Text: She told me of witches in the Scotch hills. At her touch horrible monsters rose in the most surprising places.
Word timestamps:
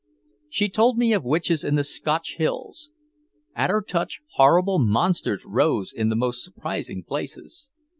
She 0.49 0.67
told 0.67 0.97
me 0.97 1.13
of 1.13 1.23
witches 1.23 1.63
in 1.63 1.75
the 1.75 1.83
Scotch 1.83 2.37
hills. 2.37 2.89
At 3.55 3.69
her 3.69 3.83
touch 3.83 4.19
horrible 4.33 4.79
monsters 4.79 5.45
rose 5.45 5.93
in 5.93 6.09
the 6.09 6.15
most 6.15 6.43
surprising 6.43 7.03
places. 7.03 7.71